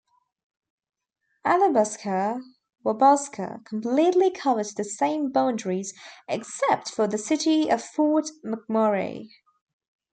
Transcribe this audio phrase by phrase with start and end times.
[1.45, 5.93] Athabasca-Wabasca completely covered the same boundaries
[6.27, 9.27] except for the city of Fort McMurray.